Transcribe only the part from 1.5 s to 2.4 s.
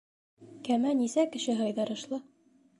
һыйҙырышлы?